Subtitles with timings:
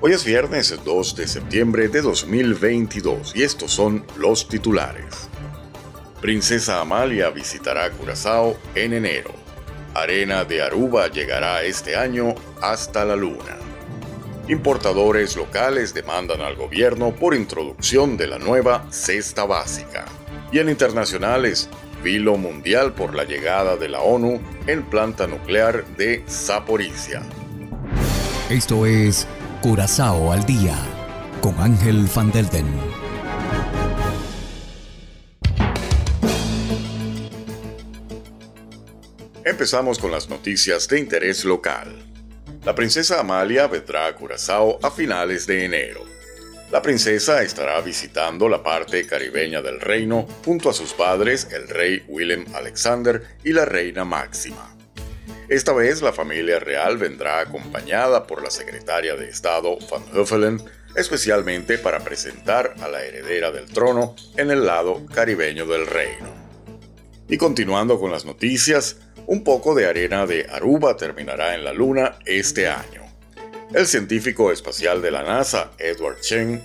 [0.00, 5.28] Hoy es viernes 2 de septiembre de 2022 y estos son los titulares.
[6.20, 9.32] Princesa Amalia visitará Curazao en enero.
[9.94, 13.56] Arena de Aruba llegará este año hasta la luna.
[14.46, 20.04] Importadores locales demandan al gobierno por introducción de la nueva cesta básica.
[20.52, 21.68] Y en internacionales,
[22.04, 27.22] vilo mundial por la llegada de la ONU en planta nuclear de Zaporizhia.
[28.48, 29.26] Esto es
[29.60, 30.78] Curazao al día
[31.40, 32.64] con Ángel Van Delden.
[39.44, 41.92] Empezamos con las noticias de interés local.
[42.64, 46.04] La princesa Amalia vendrá a Curazao a finales de enero.
[46.70, 52.04] La princesa estará visitando la parte caribeña del reino junto a sus padres, el rey
[52.06, 54.77] Willem Alexander y la reina Máxima.
[55.48, 60.62] Esta vez la familia real vendrá acompañada por la secretaria de Estado Van Huffelen,
[60.94, 66.28] especialmente para presentar a la heredera del trono en el lado caribeño del reino.
[67.28, 72.18] Y continuando con las noticias, un poco de arena de Aruba terminará en la Luna
[72.26, 73.02] este año.
[73.72, 76.60] El científico espacial de la NASA, Edward Chen,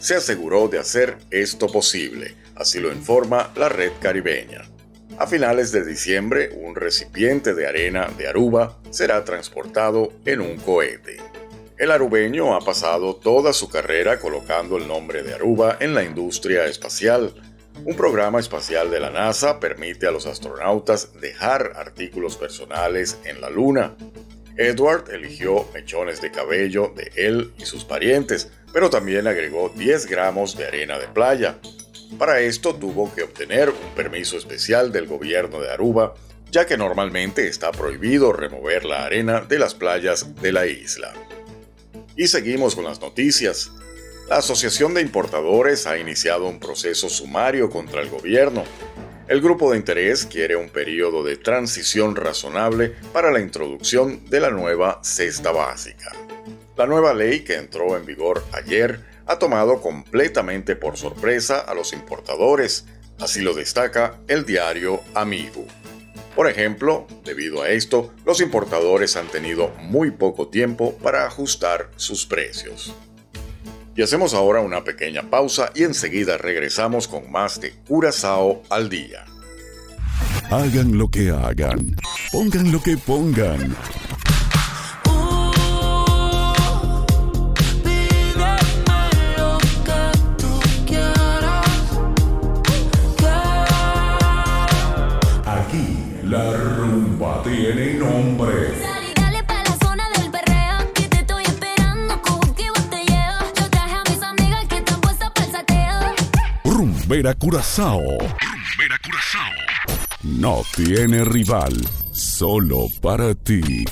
[0.00, 4.62] se aseguró de hacer esto posible, así lo informa la red caribeña.
[5.18, 11.18] A finales de diciembre, un recipiente de arena de Aruba será transportado en un cohete.
[11.78, 16.64] El arubeño ha pasado toda su carrera colocando el nombre de Aruba en la industria
[16.64, 17.34] espacial.
[17.84, 23.50] Un programa espacial de la NASA permite a los astronautas dejar artículos personales en la
[23.50, 23.94] Luna.
[24.56, 30.56] Edward eligió mechones de cabello de él y sus parientes, pero también agregó 10 gramos
[30.56, 31.58] de arena de playa,
[32.18, 36.14] para esto tuvo que obtener un permiso especial del gobierno de Aruba,
[36.50, 41.12] ya que normalmente está prohibido remover la arena de las playas de la isla.
[42.16, 43.72] Y seguimos con las noticias.
[44.28, 48.64] La Asociación de Importadores ha iniciado un proceso sumario contra el gobierno.
[49.28, 54.50] El grupo de interés quiere un periodo de transición razonable para la introducción de la
[54.50, 56.12] nueva cesta básica.
[56.76, 61.92] La nueva ley que entró en vigor ayer ha tomado completamente por sorpresa a los
[61.92, 62.86] importadores,
[63.20, 65.66] así lo destaca el diario Amigo.
[66.34, 72.24] Por ejemplo, debido a esto, los importadores han tenido muy poco tiempo para ajustar sus
[72.24, 72.94] precios.
[73.94, 79.26] Y hacemos ahora una pequeña pausa y enseguida regresamos con más de Curazao al día.
[80.50, 81.96] Hagan lo que hagan,
[82.30, 83.76] pongan lo que pongan.
[105.40, 106.14] El sateo.
[106.64, 108.00] Rumbera Curazao.
[108.00, 109.52] Rumbera Curazao.
[110.22, 111.74] No tiene rival,
[112.12, 113.84] solo para ti.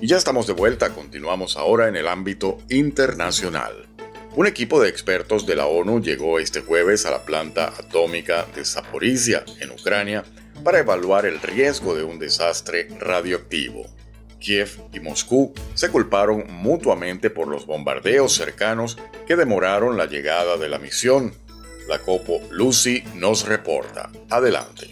[0.00, 3.89] Y ya estamos de vuelta, continuamos ahora en el ámbito internacional.
[4.36, 8.64] Un equipo de expertos de la ONU llegó este jueves a la planta atómica de
[8.64, 10.24] Zaporizhia, en Ucrania,
[10.62, 13.86] para evaluar el riesgo de un desastre radioactivo.
[14.38, 20.68] Kiev y Moscú se culparon mutuamente por los bombardeos cercanos que demoraron la llegada de
[20.68, 21.34] la misión.
[21.88, 24.10] La Copo Lucy nos reporta.
[24.30, 24.90] Adelante.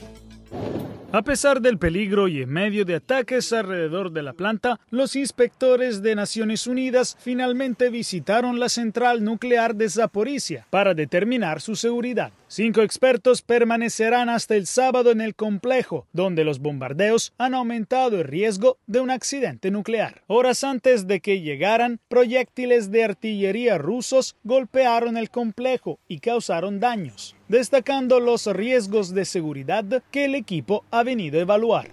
[1.11, 6.03] A pesar del peligro y en medio de ataques alrededor de la planta, los inspectores
[6.03, 12.31] de Naciones Unidas finalmente visitaron la central nuclear de Zaporizhia para determinar su seguridad.
[12.51, 18.25] Cinco expertos permanecerán hasta el sábado en el complejo, donde los bombardeos han aumentado el
[18.25, 20.23] riesgo de un accidente nuclear.
[20.29, 27.37] Horas antes de que llegaran, proyectiles de artillería rusos golpearon el complejo y causaron daños
[27.49, 31.91] destacando los riesgos de seguridad que el equipo ha venido a evaluar.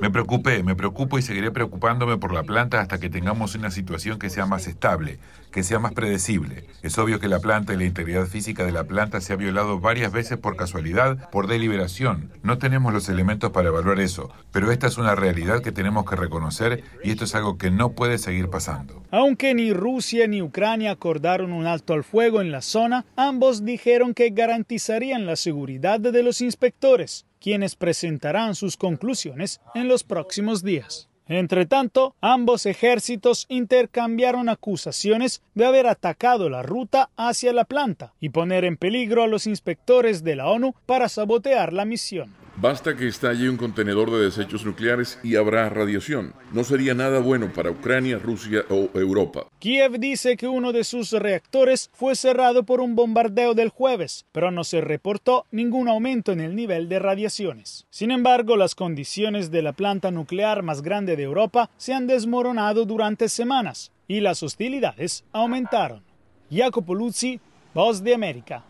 [0.00, 4.18] Me preocupé, me preocupo y seguiré preocupándome por la planta hasta que tengamos una situación
[4.18, 5.18] que sea más estable,
[5.50, 6.66] que sea más predecible.
[6.82, 9.80] Es obvio que la planta y la integridad física de la planta se ha violado
[9.80, 12.30] varias veces por casualidad, por deliberación.
[12.42, 16.16] No tenemos los elementos para evaluar eso, pero esta es una realidad que tenemos que
[16.16, 19.02] reconocer y esto es algo que no puede seguir pasando.
[19.10, 24.14] Aunque ni Rusia ni Ucrania acordaron un alto al fuego en la zona, ambos dijeron
[24.14, 31.08] que garantizarían la seguridad de los inspectores, quienes presentarán sus conclusiones en los próximos días.
[31.28, 38.30] Entre tanto, ambos ejércitos intercambiaron acusaciones de haber atacado la ruta hacia la planta y
[38.30, 42.37] poner en peligro a los inspectores de la ONU para sabotear la misión.
[42.60, 46.34] Basta que estalle un contenedor de desechos nucleares y habrá radiación.
[46.52, 49.46] No sería nada bueno para Ucrania, Rusia o Europa.
[49.60, 54.50] Kiev dice que uno de sus reactores fue cerrado por un bombardeo del jueves, pero
[54.50, 57.86] no se reportó ningún aumento en el nivel de radiaciones.
[57.90, 62.86] Sin embargo, las condiciones de la planta nuclear más grande de Europa se han desmoronado
[62.86, 66.02] durante semanas y las hostilidades aumentaron.
[66.50, 67.38] Jacopo Luzzi,
[67.72, 68.64] Voz de América.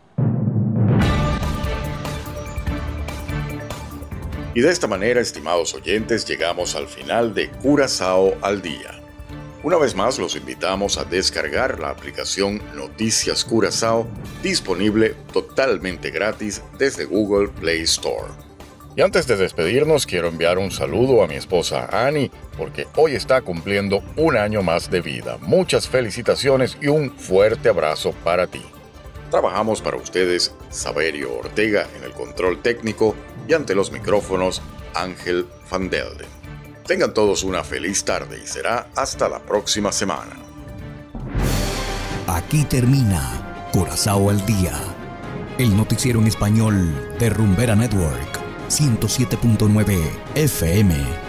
[4.55, 8.99] Y de esta manera, estimados oyentes, llegamos al final de Curazao al Día.
[9.61, 14.07] Una vez más, los invitamos a descargar la aplicación Noticias Curazao,
[14.41, 18.31] disponible totalmente gratis desde Google Play Store.
[18.95, 23.41] Y antes de despedirnos, quiero enviar un saludo a mi esposa Annie, porque hoy está
[23.41, 25.37] cumpliendo un año más de vida.
[25.41, 28.63] Muchas felicitaciones y un fuerte abrazo para ti.
[29.29, 33.15] Trabajamos para ustedes Saberio Ortega en el control técnico
[33.47, 34.61] y ante los micrófonos
[34.95, 35.89] Ángel Van.
[36.87, 40.35] Tengan todos una feliz tarde y será hasta la próxima semana.
[42.27, 44.73] Aquí termina Curazao al Día,
[45.59, 48.39] el noticiero en español de Rumbera Network,
[48.69, 49.99] 107.9
[50.35, 51.28] FM.